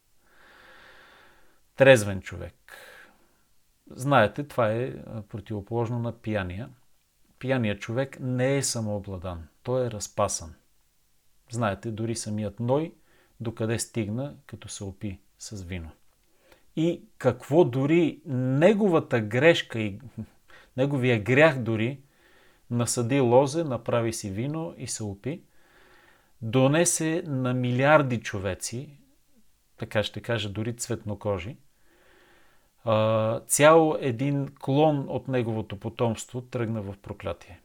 Трезвен 1.76 2.22
човек. 2.22 2.56
Знаете, 3.92 4.44
това 4.44 4.72
е 4.72 4.94
противоположно 5.30 6.00
на 6.00 6.12
пияния. 6.12 6.70
Пияният 7.40 7.82
човек 7.82 8.18
не 8.20 8.58
е 8.58 8.64
самообладан. 8.64 9.48
Той 9.64 9.88
е 9.88 9.92
разпасан. 9.92 10.54
Знаете, 11.52 11.92
дори 11.92 12.16
самият 12.16 12.60
Ной 12.60 12.94
докъде 13.40 13.80
стигна, 13.80 14.36
като 14.46 14.68
се 14.68 14.84
опи 14.84 15.20
с 15.40 15.64
вино 15.64 15.92
и 16.76 17.04
какво 17.18 17.64
дори 17.66 18.22
неговата 18.26 19.22
грешка 19.22 19.80
и 19.80 20.00
неговия 20.78 21.24
грях 21.24 21.60
дори 21.60 22.00
насъди 22.72 23.20
лозе, 23.20 23.64
направи 23.64 24.14
си 24.14 24.30
вино 24.30 24.76
и 24.78 24.88
се 24.88 25.04
опи, 25.04 25.42
донесе 26.42 27.24
на 27.26 27.54
милиарди 27.54 28.22
човеци, 28.22 28.90
така 29.78 30.04
ще 30.04 30.22
кажа 30.22 30.50
дори 30.50 30.76
цветнокожи, 30.78 31.58
цял 33.48 33.98
един 34.00 34.48
клон 34.60 35.06
от 35.10 35.28
неговото 35.28 35.80
потомство 35.80 36.42
тръгна 36.42 36.82
в 36.82 36.96
проклятие. 37.02 37.62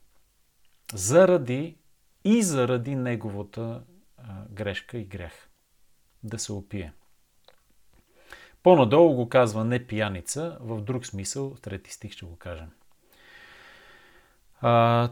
Заради 0.94 1.76
и 2.24 2.42
заради 2.42 2.94
неговата 2.94 3.82
грешка 4.50 4.98
и 4.98 5.04
грях. 5.04 5.48
Да 6.22 6.38
се 6.38 6.52
опие. 6.52 6.92
По-надолу 8.62 9.14
го 9.14 9.28
казва 9.28 9.64
не 9.64 9.86
пияница, 9.86 10.58
в 10.60 10.80
друг 10.80 11.06
смисъл, 11.06 11.54
трети 11.54 11.92
стих 11.92 12.12
ще 12.12 12.26
го 12.26 12.36
кажем. 12.36 12.70
А, 14.60 15.10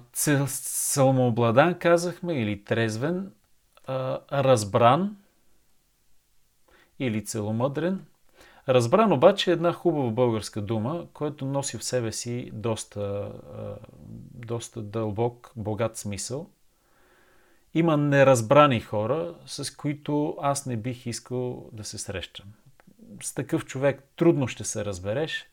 казахме, 1.78 2.34
или 2.42 2.64
трезвен, 2.64 3.32
а, 3.86 4.20
разбран, 4.32 5.16
или 6.98 7.24
целомъдрен. 7.24 8.06
Разбран 8.68 9.12
обаче 9.12 9.50
е 9.50 9.52
една 9.52 9.72
хубава 9.72 10.10
българска 10.10 10.62
дума, 10.62 11.06
която 11.12 11.44
носи 11.44 11.78
в 11.78 11.84
себе 11.84 12.12
си 12.12 12.50
доста, 12.52 13.32
доста 14.34 14.82
дълбок, 14.82 15.52
богат 15.56 15.96
смисъл. 15.96 16.46
Има 17.74 17.96
неразбрани 17.96 18.80
хора, 18.80 19.34
с 19.46 19.76
които 19.76 20.36
аз 20.40 20.66
не 20.66 20.76
бих 20.76 21.06
искал 21.06 21.68
да 21.72 21.84
се 21.84 21.98
срещам 21.98 22.46
с 23.22 23.34
такъв 23.34 23.64
човек 23.64 24.02
трудно 24.16 24.48
ще 24.48 24.64
се 24.64 24.84
разбереш. 24.84 25.46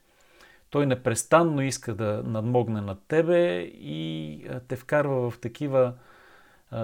Той 0.69 0.85
непрестанно 0.85 1.61
иска 1.61 1.93
да 1.93 2.23
надмогне 2.25 2.81
над 2.81 2.99
тебе 3.07 3.59
и 3.61 4.47
те 4.67 4.75
вкарва 4.75 5.31
в 5.31 5.39
такива 5.39 5.93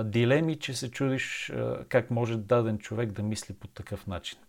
дилеми, 0.04 0.60
че 0.60 0.74
се 0.74 0.92
чудиш 0.92 1.54
как 1.90 2.12
може 2.12 2.38
даден 2.38 2.78
човек 2.78 3.12
да 3.12 3.24
мисли 3.24 3.54
по 3.54 3.68
такъв 3.68 4.08
начин. 4.08 4.40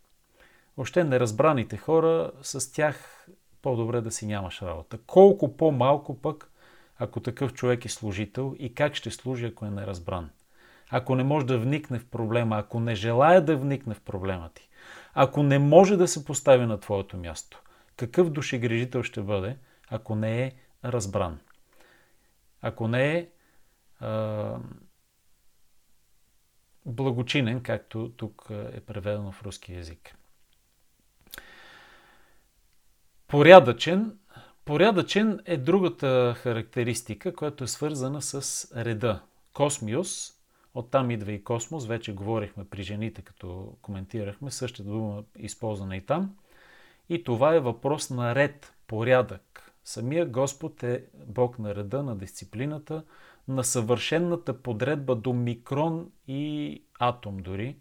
Още 0.80 1.04
неразбраните 1.04 1.76
хора, 1.76 2.32
с 2.42 2.72
тях 2.72 3.26
по-добре 3.62 4.00
да 4.00 4.10
си 4.10 4.26
нямаш 4.26 4.62
работа. 4.62 4.98
Колко 5.06 5.56
по-малко 5.56 6.20
пък, 6.20 6.52
ако 6.98 7.20
такъв 7.20 7.52
човек 7.52 7.84
е 7.84 7.88
служител 7.88 8.54
и 8.58 8.74
как 8.74 8.94
ще 8.94 9.10
служи, 9.10 9.46
ако 9.46 9.66
е 9.66 9.70
неразбран. 9.70 10.30
Ако 10.90 11.14
не 11.14 11.24
може 11.24 11.46
да 11.46 11.58
вникне 11.58 11.98
в 11.98 12.06
проблема, 12.06 12.58
ако 12.58 12.80
не 12.80 12.94
желая 12.94 13.44
да 13.44 13.56
вникне 13.56 13.94
в 13.94 14.00
проблема 14.00 14.50
ти, 14.54 14.68
ако 15.14 15.42
не 15.42 15.58
може 15.58 15.96
да 15.96 16.08
се 16.08 16.24
постави 16.24 16.66
на 16.66 16.80
твоето 16.80 17.16
място? 17.16 17.62
Какъв 17.96 18.30
душегрижител 18.30 19.02
ще 19.02 19.22
бъде, 19.22 19.56
ако 19.88 20.14
не 20.14 20.42
е 20.42 20.52
разбран? 20.84 21.40
Ако 22.62 22.88
не 22.88 23.12
е 23.12 23.28
а, 23.98 24.56
благочинен, 26.86 27.62
както 27.62 28.12
тук 28.16 28.46
е 28.50 28.80
преведено 28.80 29.32
в 29.32 29.42
руски 29.42 29.74
язик. 29.74 30.16
Порядъчен. 33.30 34.18
Порядъчен 34.64 35.40
е 35.44 35.56
другата 35.56 36.34
характеристика, 36.38 37.34
която 37.34 37.64
е 37.64 37.66
свързана 37.66 38.22
с 38.22 38.66
реда. 38.84 39.20
Космиус 39.52 40.40
Оттам 40.74 41.10
идва 41.10 41.32
и 41.32 41.44
космос. 41.44 41.86
Вече 41.86 42.14
говорихме 42.14 42.64
при 42.64 42.82
жените, 42.82 43.22
като 43.22 43.76
коментирахме. 43.82 44.50
Същата 44.50 44.88
дума 44.88 45.22
използвана 45.38 45.96
и 45.96 46.06
там. 46.06 46.36
И 47.08 47.24
това 47.24 47.54
е 47.54 47.60
въпрос 47.60 48.10
на 48.10 48.34
ред, 48.34 48.74
порядък. 48.86 49.72
Самия 49.84 50.26
Господ 50.26 50.82
е 50.82 51.04
Бог 51.26 51.58
на 51.58 51.74
реда, 51.74 52.02
на 52.02 52.16
дисциплината, 52.16 53.04
на 53.48 53.64
съвършенната 53.64 54.62
подредба 54.62 55.14
до 55.14 55.32
микрон 55.32 56.10
и 56.28 56.82
атом 56.98 57.36
дори 57.36 57.76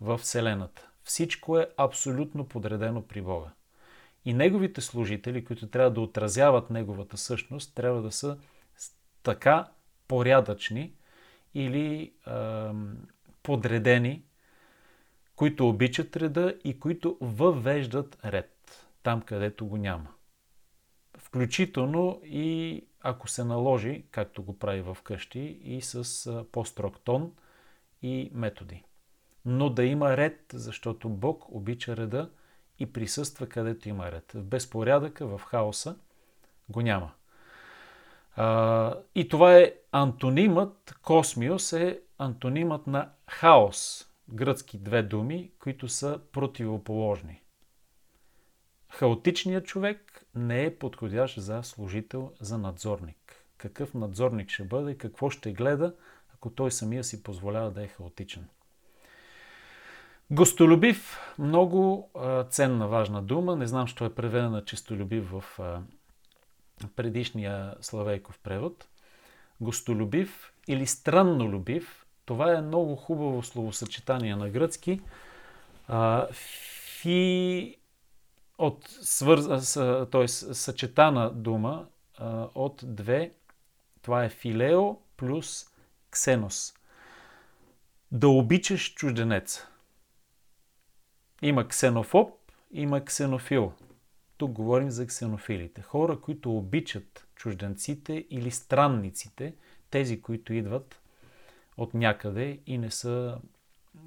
в 0.00 0.18
Вселената. 0.18 0.88
Всичко 1.04 1.58
е 1.58 1.68
абсолютно 1.76 2.48
подредено 2.48 3.02
при 3.02 3.22
Бога. 3.22 3.50
И 4.24 4.34
неговите 4.34 4.80
служители, 4.80 5.44
които 5.44 5.66
трябва 5.66 5.90
да 5.90 6.00
отразяват 6.00 6.70
неговата 6.70 7.16
същност, 7.16 7.74
трябва 7.74 8.02
да 8.02 8.12
са 8.12 8.38
така 9.22 9.68
порядъчни 10.08 10.92
или 11.54 12.12
е, 12.26 12.32
подредени, 13.42 14.22
които 15.36 15.68
обичат 15.68 16.16
реда 16.16 16.54
и 16.64 16.80
които 16.80 17.18
въвеждат 17.20 18.18
ред 18.24 18.52
там, 19.02 19.22
където 19.22 19.66
го 19.66 19.76
няма. 19.76 20.08
Включително 21.18 22.20
и 22.24 22.84
ако 23.00 23.28
се 23.28 23.44
наложи, 23.44 24.04
както 24.10 24.42
го 24.42 24.58
прави 24.58 24.82
в 24.82 24.98
къщи, 25.04 25.58
и 25.64 25.80
с 25.82 26.44
по-строг 26.52 27.00
тон 27.00 27.32
и 28.02 28.30
методи. 28.34 28.84
Но 29.44 29.70
да 29.70 29.84
има 29.84 30.16
ред, 30.16 30.40
защото 30.54 31.08
Бог 31.08 31.44
обича 31.48 31.96
реда 31.96 32.30
и 32.82 32.92
присъства 32.92 33.46
където 33.46 33.88
има 33.88 34.12
ред. 34.12 34.32
В 34.34 34.42
безпорядъка, 34.44 35.26
в 35.26 35.40
хаоса 35.44 35.96
го 36.68 36.80
няма. 36.80 37.12
А, 38.36 38.94
и 39.14 39.28
това 39.28 39.56
е 39.56 39.74
антонимът, 39.92 40.94
космиос 41.02 41.72
е 41.72 42.00
антонимът 42.18 42.86
на 42.86 43.10
хаос. 43.28 44.08
Гръцки 44.28 44.78
две 44.78 45.02
думи, 45.02 45.50
които 45.58 45.88
са 45.88 46.20
противоположни. 46.32 47.42
Хаотичният 48.88 49.66
човек 49.66 50.26
не 50.34 50.64
е 50.64 50.78
подходящ 50.78 51.40
за 51.40 51.62
служител, 51.62 52.32
за 52.40 52.58
надзорник. 52.58 53.44
Какъв 53.56 53.94
надзорник 53.94 54.50
ще 54.50 54.64
бъде, 54.64 54.98
какво 54.98 55.30
ще 55.30 55.52
гледа, 55.52 55.94
ако 56.34 56.50
той 56.50 56.70
самия 56.70 57.04
си 57.04 57.22
позволява 57.22 57.70
да 57.70 57.82
е 57.82 57.88
хаотичен. 57.88 58.48
Гостолюбив, 60.32 61.18
много 61.38 62.10
ценна, 62.50 62.86
важна 62.86 63.22
дума. 63.22 63.56
Не 63.56 63.66
знам, 63.66 63.86
що 63.86 64.04
е 64.04 64.14
преведена 64.14 64.64
чистолюбив 64.64 65.30
в 65.30 65.82
предишния 66.96 67.74
славейков 67.80 68.38
превод. 68.38 68.88
Гостолюбив 69.60 70.52
или 70.68 70.86
страннолюбив, 70.86 72.06
това 72.24 72.52
е 72.52 72.60
много 72.60 72.96
хубаво 72.96 73.42
словосъчетание 73.42 74.36
на 74.36 74.50
гръцки. 74.50 75.00
А, 75.88 76.26
фи 76.32 77.76
от 78.58 78.88
свърз... 78.88 79.74
т.е. 80.10 80.28
съчетана 80.28 81.30
дума 81.30 81.86
от 82.54 82.80
две. 82.82 83.32
Това 84.02 84.24
е 84.24 84.28
филео 84.28 84.96
плюс 85.16 85.66
ксенос. 86.10 86.74
Да 88.12 88.28
обичаш 88.28 88.94
чужденеца. 88.94 89.68
Има 91.42 91.68
ксенофоб, 91.68 92.30
има 92.70 93.04
ксенофил. 93.04 93.72
Тук 94.36 94.52
говорим 94.52 94.90
за 94.90 95.06
ксенофилите. 95.06 95.82
Хора, 95.82 96.20
които 96.20 96.56
обичат 96.56 97.26
чужденците 97.34 98.26
или 98.30 98.50
странниците, 98.50 99.54
тези, 99.90 100.22
които 100.22 100.52
идват 100.52 101.02
от 101.76 101.94
някъде 101.94 102.60
и 102.66 102.78
не 102.78 102.90
са 102.90 103.38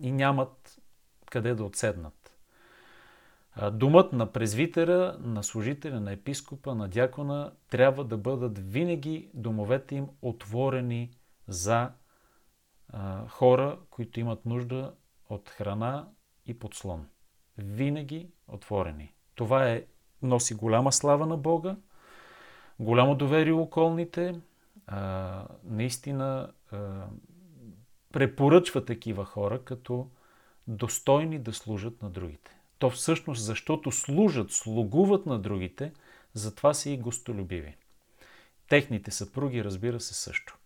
и 0.02 0.12
нямат 0.12 0.82
къде 1.32 1.56
да 1.56 1.64
отседнат. 1.64 2.38
Думът 3.72 4.14
на 4.14 4.32
презвитера, 4.32 5.18
на 5.20 5.44
служителя, 5.44 6.00
на 6.00 6.12
епископа, 6.12 6.76
на 6.76 6.88
дякона 6.88 7.54
трябва 7.70 8.04
да 8.04 8.18
бъдат 8.18 8.72
винаги 8.72 9.30
домовете 9.34 9.96
им 9.96 10.08
отворени 10.22 11.12
за 11.48 11.92
а, 12.90 13.28
хора, 13.28 13.80
които 13.90 14.20
имат 14.20 14.46
нужда 14.46 14.94
от 15.30 15.50
храна 15.50 16.10
и 16.46 16.60
подслон. 16.60 17.08
Винаги 17.58 18.28
отворени. 18.48 19.14
Това 19.36 19.70
е, 19.70 19.84
носи 20.22 20.54
голяма 20.54 20.92
слава 20.92 21.26
на 21.26 21.38
Бога, 21.38 21.76
голямо 22.80 23.16
доверие 23.16 23.54
околните, 23.54 24.42
а, 24.88 25.46
наистина 25.64 26.52
а, 26.72 27.06
препоръчва 28.14 28.86
такива 28.86 29.26
хора 29.26 29.64
като 29.64 30.08
достойни 30.68 31.40
да 31.40 31.54
служат 31.54 32.02
на 32.02 32.10
другите. 32.10 32.56
То 32.80 32.90
всъщност, 32.90 33.44
защото 33.44 33.92
служат, 33.92 34.52
слугуват 34.52 35.26
на 35.26 35.40
другите, 35.40 35.94
затова 36.34 36.74
са 36.74 36.90
и 36.90 36.98
гостолюбиви. 36.98 37.76
Техните 38.70 39.12
съпруги, 39.12 39.64
разбира 39.64 40.00
се, 40.00 40.14
също. 40.14 40.58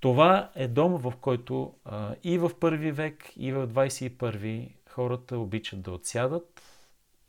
Това 0.00 0.50
е 0.54 0.68
дом, 0.68 0.96
в 0.96 1.12
който 1.20 1.74
а, 1.84 2.14
и 2.24 2.38
в 2.38 2.50
първи 2.60 2.92
век, 2.92 3.32
и 3.36 3.52
в 3.52 3.68
21 3.68 4.75
хората 4.96 5.38
обичат 5.38 5.82
да 5.82 5.90
отсядат 5.90 6.62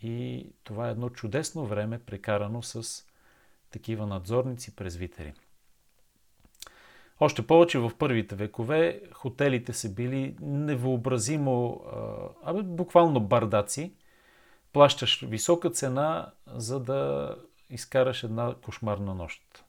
и 0.02 0.46
това 0.64 0.88
е 0.88 0.92
едно 0.92 1.10
чудесно 1.10 1.66
време, 1.66 2.00
прекарано 2.00 2.64
с 2.64 3.06
такива 3.72 4.08
надзорници, 4.08 4.76
презвитери. 4.76 5.34
Още 7.20 7.48
повече 7.48 7.80
в 7.80 7.92
първите 7.98 8.36
векове 8.36 9.02
хотелите 9.14 9.74
са 9.74 9.94
били 9.94 10.36
невъобразимо, 10.42 11.84
абе, 12.44 12.62
буквално 12.64 13.20
бардаци. 13.20 13.94
Плащаш 14.74 15.22
висока 15.22 15.70
цена, 15.70 16.32
за 16.48 16.80
да 16.80 17.36
изкараш 17.70 18.24
една 18.24 18.56
кошмарна 18.66 19.16
нощ. 19.16 19.66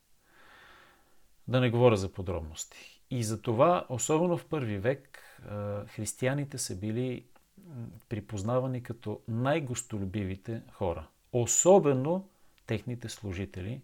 Да 1.49 1.61
не 1.61 1.71
говоря 1.71 1.97
за 1.97 2.13
подробности. 2.13 3.03
И 3.11 3.25
за 3.25 3.43
това, 3.43 3.87
особено 3.89 4.39
в 4.39 4.47
първи 4.47 4.79
век, 4.79 5.23
християните 5.87 6.59
са 6.59 6.77
били 6.77 7.27
припознавани 8.09 8.83
като 8.83 9.21
най-гостолюбивите 9.29 10.63
хора. 10.73 11.07
Особено 11.33 12.29
техните 12.67 13.09
служители 13.09 13.81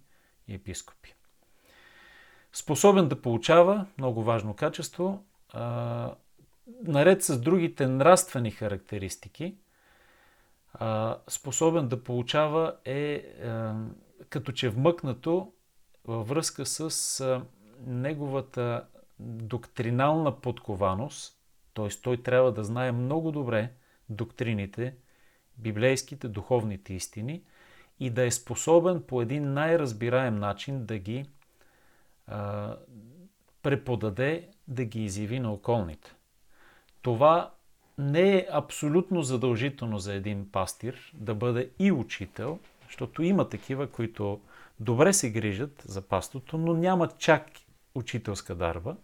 и 0.49 0.55
епископи. 0.55 1.15
Способен 2.53 3.09
да 3.09 3.23
получава, 3.23 3.87
много 3.99 4.23
важно 4.23 4.55
качество, 4.55 5.25
а, 5.53 6.15
наред 6.83 7.23
с 7.23 7.41
другите 7.41 7.87
нравствени 7.87 8.51
характеристики, 8.51 9.57
а, 10.75 11.19
способен 11.29 11.89
да 11.89 12.05
получава 12.05 12.77
е 12.85 13.17
а, 13.17 13.75
като 14.29 14.53
че 14.53 14.69
вмъкнато 14.69 15.53
във 16.05 16.29
връзка 16.29 16.67
с 16.67 17.43
неговата 17.87 18.85
доктринална 19.21 20.41
подкованост, 20.41 21.44
т.е. 21.75 21.89
той 22.03 22.17
трябва 22.17 22.53
да 22.53 22.65
знае 22.65 22.93
много 22.93 23.33
добре 23.33 23.73
доктрините, 24.09 24.95
библейските, 25.59 26.29
духовните 26.29 26.95
истини 26.95 27.43
и 28.01 28.11
да 28.11 28.23
е 28.23 28.31
способен 28.31 29.03
по 29.03 29.23
един 29.23 29.53
най-разбираем 29.53 30.39
начин 30.39 30.87
да 30.87 30.99
ги 30.99 31.27
а, 32.27 32.77
преподаде, 33.63 34.49
да 34.69 34.85
ги 34.85 35.05
изяви 35.05 35.41
на 35.41 35.53
околните. 35.53 36.15
Това 37.03 37.51
не 37.99 38.37
е 38.37 38.47
абсолютно 38.53 39.23
задължително 39.23 39.99
за 39.99 40.15
един 40.15 40.51
пастир 40.53 41.13
да 41.15 41.35
бъде 41.35 41.71
и 41.79 41.93
учител, 41.93 42.59
защото 42.87 43.23
има 43.23 43.49
такива, 43.49 43.87
които 43.87 44.41
добре 44.81 45.13
се 45.13 45.31
грижат 45.31 45.83
за 45.87 46.03
пастото, 46.03 46.59
но 46.59 46.75
нямат 46.75 47.19
чак 47.19 47.47
учителска 47.95 48.55
дарба. 48.55 48.97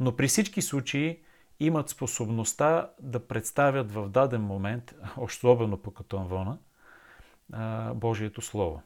Но 0.00 0.16
при 0.16 0.28
всички 0.28 0.62
случаи 0.62 1.18
имат 1.60 1.88
способността 1.88 2.90
да 3.00 3.26
представят 3.26 3.92
в 3.92 4.08
даден 4.08 4.42
момент, 4.42 4.94
особено 5.16 5.76
по 5.76 5.90
Катонвона, 5.90 6.58
Божието 7.94 8.42
Слово. 8.42 8.82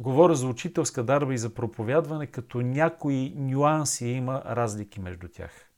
Говоря 0.00 0.34
за 0.34 0.46
учителска 0.46 1.02
дарба 1.02 1.34
и 1.34 1.38
за 1.38 1.54
проповядване, 1.54 2.26
като 2.26 2.60
някои 2.60 3.32
нюанси 3.36 4.06
има 4.06 4.42
разлики 4.46 5.00
между 5.00 5.28
тях. 5.28 5.68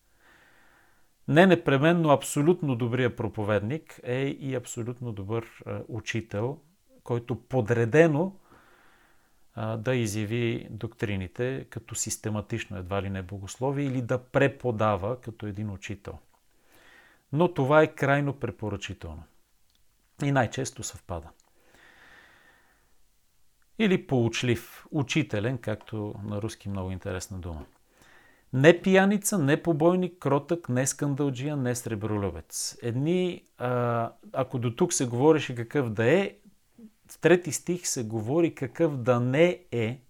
Не 1.29 1.47
непременно 1.47 2.11
абсолютно 2.11 2.77
добрия 2.77 3.17
проповедник 3.17 4.01
е 4.03 4.21
и 4.21 4.55
абсолютно 4.55 5.13
добър 5.13 5.63
учител, 5.89 6.59
който 7.05 7.41
подредено 7.41 8.37
да 9.79 9.95
изяви 9.95 10.69
доктрините 10.71 11.67
като 11.71 11.95
систематично 11.95 12.77
едва 12.77 13.03
ли 13.03 13.11
не 13.11 13.23
богословие 13.23 13.87
или 13.87 14.03
да 14.03 14.19
преподава 14.19 15.21
като 15.21 15.47
един 15.47 15.71
учител. 15.71 16.19
Но 17.35 17.55
това 17.55 17.83
е 17.83 17.95
крайно 17.95 18.33
препоръчително. 18.33 19.23
И 20.23 20.33
най-често 20.33 20.83
съвпада. 20.83 21.29
Или 23.79 24.07
получлив, 24.07 24.87
учителен, 24.91 25.59
както 25.59 26.15
на 26.25 26.43
руски 26.43 26.69
много 26.69 26.91
интересна 26.91 27.39
дума. 27.39 27.67
Не 28.53 28.83
пияница, 28.83 29.39
не 29.39 29.63
побойник, 29.63 30.19
кротък, 30.19 30.69
не 30.69 30.87
скандалджия, 30.87 31.57
не 31.57 31.75
сребролюбец. 31.75 32.79
Едни, 32.83 33.45
а, 33.59 34.13
ако 34.33 34.59
до 34.59 34.77
тук 34.77 34.93
се 34.93 35.07
говореше 35.07 35.55
какъв 35.55 35.91
да 35.91 36.13
е, 36.13 36.37
в 37.11 37.19
трети 37.19 37.53
стих 37.53 37.87
се 37.87 38.05
говори 38.05 38.55
какъв 38.55 38.97
да 38.97 39.21
не 39.21 39.65
е 39.71 40.01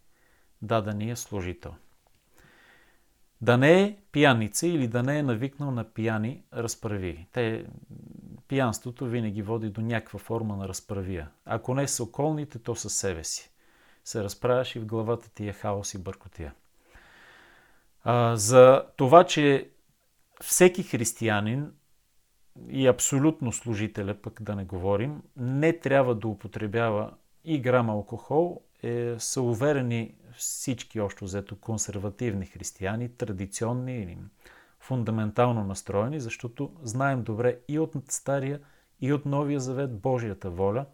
дадения 0.62 1.16
служител. 1.16 1.74
Да 3.44 3.56
не 3.56 3.82
е 3.82 3.96
пияница 4.12 4.66
или 4.66 4.88
да 4.88 5.02
не 5.02 5.18
е 5.18 5.22
навикнал 5.22 5.70
на 5.70 5.84
пияни 5.84 6.42
разправи. 6.54 7.26
Те, 7.32 7.66
пиянството 8.48 9.06
винаги 9.06 9.42
води 9.42 9.70
до 9.70 9.80
някаква 9.80 10.18
форма 10.18 10.56
на 10.56 10.68
разправия. 10.68 11.28
Ако 11.44 11.74
не 11.74 11.88
с 11.88 12.00
околните, 12.00 12.58
то 12.58 12.74
със 12.74 12.94
себе 12.94 13.24
си. 13.24 13.50
Се 14.04 14.24
разправяш 14.24 14.76
и 14.76 14.78
в 14.78 14.86
главата 14.86 15.30
ти 15.34 15.48
е 15.48 15.52
хаос 15.52 15.94
и 15.94 15.98
бъркотия. 15.98 16.54
А, 18.04 18.36
за 18.36 18.84
това, 18.96 19.24
че 19.24 19.68
всеки 20.42 20.82
християнин 20.82 21.72
и 22.68 22.86
абсолютно 22.86 23.52
служителя, 23.52 24.14
пък 24.22 24.42
да 24.42 24.54
не 24.54 24.64
говорим, 24.64 25.22
не 25.36 25.78
трябва 25.78 26.14
да 26.14 26.28
употребява 26.28 27.14
и 27.44 27.60
грам 27.60 27.90
алкохол, 27.90 28.62
е, 28.82 29.14
са 29.18 29.42
уверени 29.42 30.14
всички 30.36 31.00
още 31.00 31.24
взето 31.24 31.60
консервативни 31.60 32.46
християни, 32.46 33.16
традиционни 33.16 34.02
или 34.02 34.18
фундаментално 34.80 35.64
настроени, 35.64 36.20
защото 36.20 36.72
знаем 36.82 37.22
добре 37.22 37.58
и 37.68 37.78
от 37.78 37.94
Стария, 38.08 38.60
и 39.00 39.12
от 39.12 39.26
Новия 39.26 39.60
Завет 39.60 39.98
Божията 40.00 40.50
воля 40.50 40.86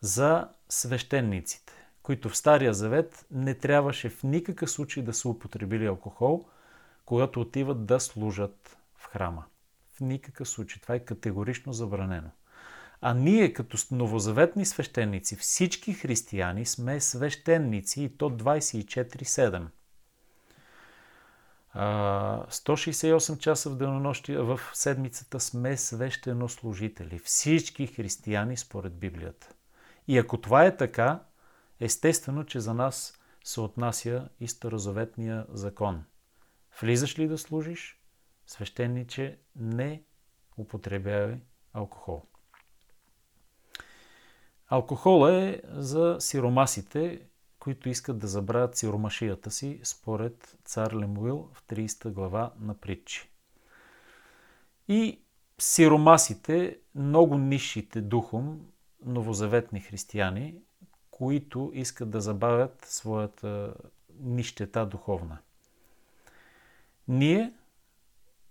за 0.00 0.48
свещениците, 0.68 1.72
които 2.02 2.28
в 2.28 2.36
Стария 2.36 2.74
Завет 2.74 3.26
не 3.30 3.54
трябваше 3.54 4.08
в 4.08 4.22
никакъв 4.22 4.70
случай 4.70 5.02
да 5.02 5.14
са 5.14 5.28
употребили 5.28 5.86
алкохол, 5.86 6.48
когато 7.04 7.40
отиват 7.40 7.86
да 7.86 8.00
служат 8.00 8.78
в 8.96 9.06
храма. 9.06 9.44
В 9.94 10.00
никакъв 10.00 10.48
случай. 10.48 10.82
Това 10.82 10.94
е 10.94 11.04
категорично 11.04 11.72
забранено. 11.72 12.30
А 13.00 13.14
ние 13.14 13.52
като 13.52 13.78
новозаветни 13.90 14.66
свещеници, 14.66 15.36
всички 15.36 15.94
християни 15.94 16.66
сме 16.66 17.00
свещеници 17.00 18.02
и 18.02 18.16
то 18.16 18.30
24-7. 18.30 19.66
168 21.74 23.38
часа 23.38 23.70
в 23.70 23.76
денонощия 23.76 24.42
в 24.42 24.60
седмицата 24.72 25.40
сме 25.40 25.76
свещенослужители. 25.76 27.18
Всички 27.18 27.86
християни 27.86 28.56
според 28.56 28.94
Библията. 28.94 29.48
И 30.08 30.18
ако 30.18 30.40
това 30.40 30.64
е 30.64 30.76
така, 30.76 31.20
естествено, 31.80 32.44
че 32.44 32.60
за 32.60 32.74
нас 32.74 33.18
се 33.44 33.60
отнася 33.60 34.28
и 34.40 34.48
старозаветния 34.48 35.46
закон. 35.48 36.04
Влизаш 36.80 37.18
ли 37.18 37.28
да 37.28 37.38
служиш? 37.38 38.00
Свещениче 38.46 39.38
не 39.56 40.02
употребявай 40.56 41.36
алкохол. 41.72 42.24
Алкохол 44.68 45.28
е 45.28 45.62
за 45.72 46.16
сиромасите, 46.20 47.20
които 47.58 47.88
искат 47.88 48.18
да 48.18 48.26
забравят 48.26 48.76
сиромашията 48.76 49.50
си, 49.50 49.80
според 49.82 50.58
цар 50.64 50.92
Лемуил 50.92 51.48
в 51.52 51.62
30 51.66 52.10
глава 52.10 52.52
на 52.60 52.74
притчи. 52.74 53.28
И 54.88 55.20
сиромасите, 55.58 56.78
много 56.94 57.38
нишите 57.38 58.00
духом, 58.00 58.60
новозаветни 59.04 59.80
християни, 59.80 60.54
които 61.10 61.70
искат 61.74 62.10
да 62.10 62.20
забавят 62.20 62.84
своята 62.84 63.74
нищета 64.20 64.86
духовна. 64.86 65.38
Ние 67.08 67.52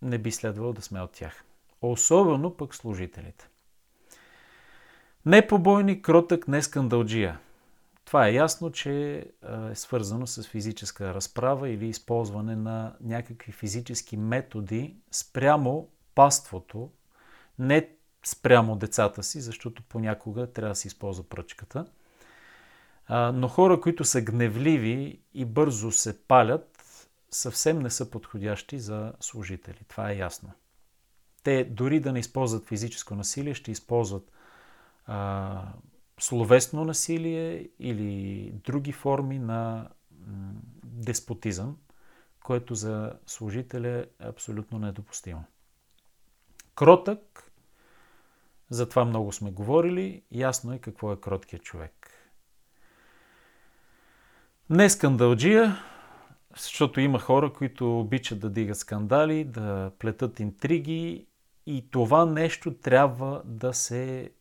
не 0.02 0.18
би 0.18 0.32
следвало 0.32 0.74
да 0.74 0.82
сме 0.82 1.02
от 1.02 1.12
тях. 1.12 1.44
Особено 1.82 2.58
пък 2.58 2.76
служителите. 2.76 3.50
Не 5.28 5.48
побойник, 5.48 6.06
кротък, 6.06 6.48
не 6.48 6.62
скандалджия. 6.62 7.40
Това 8.06 8.28
е 8.28 8.34
ясно, 8.34 8.72
че 8.72 9.16
е 9.72 9.76
свързано 9.76 10.28
с 10.28 10.44
физическа 10.44 11.14
разправа 11.14 11.70
или 11.70 11.88
използване 11.88 12.56
на 12.56 12.96
някакви 13.02 13.52
физически 13.52 14.18
методи 14.18 14.96
спрямо 15.12 15.88
паството, 16.16 16.90
не 17.60 17.90
спрямо 18.26 18.76
децата 18.76 19.24
си, 19.24 19.42
защото 19.42 19.84
понякога 19.84 20.48
трябва 20.48 20.72
да 20.72 20.76
се 20.76 20.88
използва 20.88 21.24
пръчката. 21.24 21.86
Но 23.34 23.48
хора, 23.48 23.82
които 23.82 24.04
са 24.04 24.22
гневливи 24.22 25.20
и 25.34 25.46
бързо 25.46 25.92
се 25.92 26.22
палят, 26.22 26.84
съвсем 27.32 27.80
не 27.80 27.90
са 27.90 28.12
подходящи 28.12 28.80
за 28.80 29.14
служители. 29.20 29.80
Това 29.88 30.12
е 30.12 30.18
ясно. 30.18 30.52
Те 31.44 31.64
дори 31.64 32.00
да 32.00 32.14
не 32.14 32.20
използват 32.20 32.68
физическо 32.68 33.16
насилие, 33.16 33.54
ще 33.54 33.72
използват 33.72 34.32
а, 35.08 35.64
словесно 36.20 36.86
насилие 36.86 37.70
или 37.80 38.52
други 38.52 38.92
форми 38.92 39.40
на 39.40 39.90
деспотизъм, 40.84 41.78
което 42.44 42.76
за 42.76 43.14
служителя 43.26 43.90
е 43.90 44.06
абсолютно 44.20 44.80
недопустимо. 44.80 45.44
Кротък, 46.76 47.52
за 48.70 48.90
това 48.90 49.06
много 49.06 49.32
сме 49.32 49.52
говорили, 49.52 50.22
ясно 50.32 50.74
е 50.74 50.80
какво 50.80 51.14
е 51.14 51.22
кроткият 51.22 51.64
човек. 51.64 52.10
Не 54.70 54.90
скандалджия, 54.90 55.78
защото 56.56 57.00
има 57.00 57.20
хора, 57.20 57.54
които 57.54 58.00
обичат 58.00 58.40
да 58.40 58.50
дигат 58.50 58.78
скандали, 58.78 59.44
да 59.44 59.92
плетат 60.00 60.40
интриги 60.40 61.28
и 61.66 61.90
това 61.92 62.26
нещо 62.26 62.74
трябва 62.74 63.42
да 63.46 63.74
се 63.74 64.32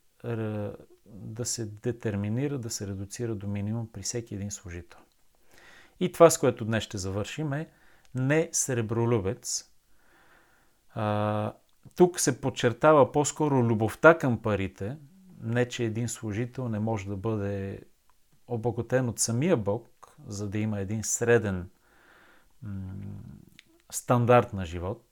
да 1.07 1.45
се 1.45 1.67
детерминира, 1.67 2.59
да 2.59 2.71
се 2.71 2.87
редуцира 2.87 3.35
до 3.35 3.47
минимум 3.47 3.89
при 3.93 4.03
всеки 4.03 4.35
един 4.35 4.51
служител. 4.51 5.01
И 6.01 6.13
това, 6.13 6.31
с 6.31 6.39
което 6.39 6.65
днес 6.65 6.85
ще 6.85 6.99
завършим 6.99 7.53
е 7.53 7.69
не 8.15 8.49
сребролюбец. 8.53 9.71
А, 10.95 11.53
тук 11.97 12.21
се 12.21 12.41
подчертава 12.41 13.13
по-скоро 13.13 13.65
любовта 13.65 14.19
към 14.19 14.43
парите, 14.43 14.97
не 15.41 15.69
че 15.69 15.85
един 15.85 16.09
служител 16.09 16.69
не 16.69 16.79
може 16.79 17.09
да 17.09 17.17
бъде 17.17 17.81
обогатен 18.49 19.09
от 19.09 19.19
самия 19.19 19.57
Бог, 19.57 20.17
за 20.27 20.49
да 20.49 20.59
има 20.59 20.81
един 20.81 21.05
среден 21.05 21.71
м- 22.63 22.73
стандарт 23.91 24.53
на 24.53 24.67
живот, 24.67 25.05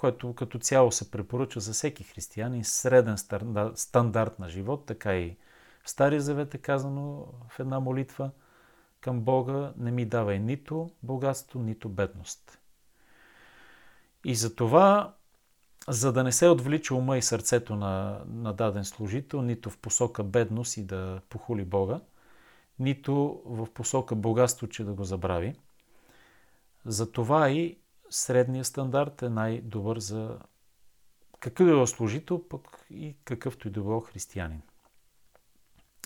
което 0.00 0.34
като 0.34 0.58
цяло 0.58 0.92
се 0.92 1.10
препоръчва 1.10 1.60
за 1.60 1.72
всеки 1.72 2.04
християнин, 2.04 2.64
среден 2.64 3.16
стандарт 3.74 4.38
на 4.38 4.48
живот, 4.48 4.86
така 4.86 5.16
и 5.16 5.36
в 5.84 5.90
Стария 5.90 6.20
Завет 6.20 6.54
е 6.54 6.58
казано 6.58 7.26
в 7.48 7.60
една 7.60 7.80
молитва 7.80 8.30
към 9.00 9.20
Бога, 9.20 9.72
не 9.76 9.90
ми 9.90 10.04
давай 10.04 10.38
нито 10.38 10.90
богатство, 11.02 11.60
нито 11.60 11.88
бедност. 11.88 12.58
И 14.24 14.34
за 14.34 14.54
това, 14.54 15.14
за 15.88 16.12
да 16.12 16.24
не 16.24 16.32
се 16.32 16.48
отвлича 16.48 16.94
ума 16.94 17.18
и 17.18 17.22
сърцето 17.22 17.76
на, 17.76 18.20
на 18.26 18.52
даден 18.52 18.84
служител, 18.84 19.42
нито 19.42 19.70
в 19.70 19.78
посока 19.78 20.24
бедност 20.24 20.76
и 20.76 20.82
да 20.82 21.20
похули 21.28 21.64
Бога, 21.64 22.00
нито 22.78 23.42
в 23.44 23.68
посока 23.74 24.14
богатство, 24.14 24.68
че 24.68 24.84
да 24.84 24.92
го 24.92 25.04
забрави, 25.04 25.54
за 26.84 27.12
това 27.12 27.50
и 27.50 27.76
средния 28.10 28.64
стандарт 28.64 29.22
е 29.22 29.28
най-добър 29.28 29.98
за 29.98 30.38
какъв 31.40 31.82
е 31.82 31.86
служител, 31.86 32.48
пък 32.48 32.86
и 32.90 33.16
какъвто 33.24 33.68
и 33.68 33.70
да 33.70 33.80
било 33.80 34.00
християнин. 34.00 34.62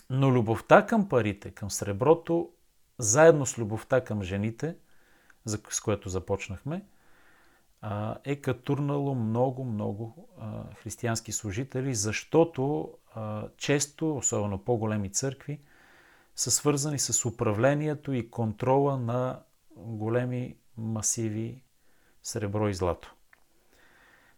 Но 0.09 0.31
любовта 0.31 0.85
към 0.85 1.09
парите, 1.09 1.51
към 1.51 1.71
среброто, 1.71 2.51
заедно 2.97 3.45
с 3.45 3.57
любовта 3.57 4.03
към 4.03 4.23
жените, 4.23 4.75
с 5.45 5.81
което 5.81 6.09
започнахме, 6.09 6.85
е 8.23 8.35
катурнало 8.35 9.15
много, 9.15 9.63
много 9.63 10.29
християнски 10.75 11.31
служители, 11.31 11.95
защото 11.95 12.93
често, 13.57 14.17
особено 14.17 14.63
по-големи 14.63 15.11
църкви, 15.11 15.61
са 16.35 16.51
свързани 16.51 16.99
с 16.99 17.25
управлението 17.25 18.13
и 18.13 18.29
контрола 18.31 18.97
на 18.97 19.43
големи 19.75 20.57
масиви 20.77 21.64
сребро 22.25 22.69
и 22.69 22.73
злато. 22.73 23.15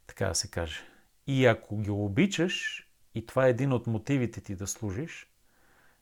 Така 0.08 0.28
да 0.28 0.36
се 0.36 0.50
каже. 0.50 0.80
И 1.28 1.46
ако 1.46 1.78
ги 1.78 1.92
обичаш, 1.92 2.88
и 3.16 3.26
това 3.26 3.48
е 3.48 3.50
един 3.50 3.74
от 3.74 3.88
мотивите 3.88 4.42
ти 4.42 4.56
да 4.56 4.68
служиш, 4.68 5.32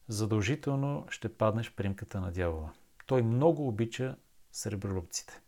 задължително 0.08 1.08
ще 1.10 1.34
паднеш 1.38 1.71
примката 1.71 2.21
на 2.21 2.32
дявола. 2.32 2.74
Той 3.06 3.21
много 3.21 3.67
обича 3.67 4.15
сребролюбците. 4.52 5.41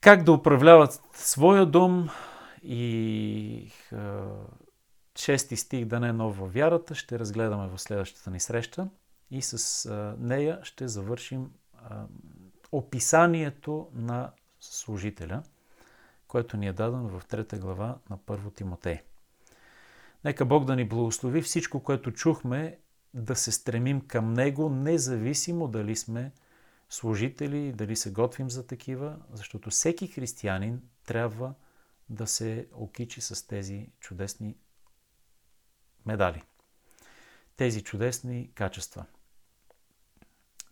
Как 0.00 0.24
да 0.24 0.32
управляват 0.32 1.00
своя 1.12 1.66
дом 1.66 2.08
и 2.62 3.72
шести 5.18 5.56
стих 5.56 5.84
да 5.84 6.00
не 6.00 6.08
е 6.08 6.12
нов 6.12 6.38
във 6.38 6.54
вярата 6.54 6.94
ще 6.94 7.18
разгледаме 7.18 7.68
в 7.68 7.78
следващата 7.78 8.30
ни 8.30 8.40
среща 8.40 8.88
и 9.30 9.42
с 9.42 9.90
нея 10.18 10.60
ще 10.62 10.88
завършим 10.88 11.50
описанието 12.72 13.90
на 13.94 14.32
служителя, 14.60 15.42
което 16.28 16.56
ни 16.56 16.66
е 16.66 16.72
дадено 16.72 17.20
в 17.20 17.26
трета 17.26 17.58
глава 17.58 17.98
на 18.10 18.16
първо 18.16 18.50
Тимотей. 18.50 19.00
Нека 20.24 20.46
Бог 20.46 20.64
да 20.64 20.76
ни 20.76 20.88
благослови 20.88 21.42
всичко, 21.42 21.82
което 21.82 22.12
чухме, 22.12 22.78
да 23.14 23.36
се 23.36 23.52
стремим 23.52 24.00
към 24.00 24.32
Него, 24.32 24.68
независимо 24.68 25.68
дали 25.68 25.96
сме 25.96 26.32
служители, 26.90 27.72
дали 27.72 27.96
се 27.96 28.12
готвим 28.12 28.50
за 28.50 28.66
такива, 28.66 29.18
защото 29.32 29.70
всеки 29.70 30.06
християнин 30.06 30.82
трябва 31.04 31.54
да 32.08 32.26
се 32.26 32.68
окичи 32.72 33.20
с 33.20 33.46
тези 33.46 33.90
чудесни 34.00 34.56
медали. 36.06 36.42
Тези 37.56 37.82
чудесни 37.82 38.50
качества. 38.54 39.06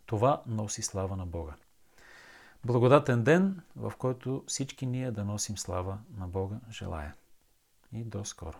Това 0.06 0.42
носи 0.46 0.82
слава 0.82 1.16
на 1.16 1.26
Бога. 1.26 1.54
Благодатен 2.64 3.24
ден, 3.24 3.62
в 3.76 3.92
който 3.98 4.44
всички 4.46 4.86
ние 4.86 5.10
да 5.10 5.24
носим 5.24 5.58
слава 5.58 5.98
на 6.18 6.28
Бога, 6.28 6.60
желая. 6.70 7.14
И 7.92 8.04
до 8.04 8.24
скоро! 8.24 8.58